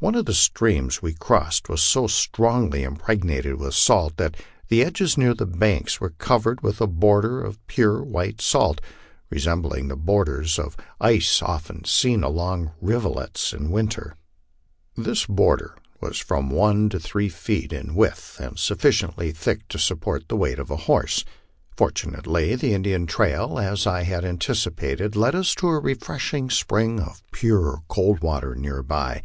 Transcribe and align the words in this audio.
One 0.00 0.16
of 0.16 0.26
the 0.26 0.34
streams 0.34 1.00
we 1.00 1.14
crossed 1.14 1.68
was 1.68 1.80
so 1.80 2.08
strongly 2.08 2.82
impregnated 2.82 3.60
with 3.60 3.74
salt 3.74 4.16
that 4.16 4.36
the 4.66 4.82
edges 4.84 5.16
near 5.16 5.32
the 5.32 5.46
banks 5.46 6.00
were 6.00 6.10
covered 6.10 6.60
with 6.60 6.80
a 6.80 6.88
border 6.88 7.40
of 7.40 7.64
pure 7.68 8.02
white 8.02 8.40
salt, 8.40 8.80
re 9.30 9.38
sembling 9.38 9.86
the 9.86 9.94
borders 9.94 10.58
of 10.58 10.76
ice 11.00 11.40
often 11.40 11.84
seen 11.84 12.24
along 12.24 12.72
rivulets 12.80 13.52
in 13.52 13.70
winter. 13.70 14.16
This 14.96 15.26
border 15.26 15.76
was 16.00 16.18
from 16.18 16.50
one 16.50 16.88
to 16.88 16.98
three 16.98 17.28
feet 17.28 17.72
in 17.72 17.94
width, 17.94 18.40
and 18.40 18.58
sufficiently 18.58 19.30
thick 19.30 19.68
to 19.68 19.78
support 19.78 20.26
the 20.26 20.36
weight 20.36 20.58
of 20.58 20.72
a 20.72 20.76
horse. 20.90 21.24
Fortunately 21.76 22.56
the 22.56 22.74
Indian 22.74 23.06
trail, 23.06 23.56
as 23.60 23.86
I 23.86 24.02
had 24.02 24.24
anticipated, 24.24 25.14
led 25.14 25.36
us 25.36 25.54
to 25.56 25.68
a 25.68 25.78
refreshing 25.78 26.50
spring 26.50 26.98
of 26.98 27.22
pure, 27.30 27.82
cold 27.86 28.24
water 28.24 28.56
near 28.56 28.82
by. 28.82 29.22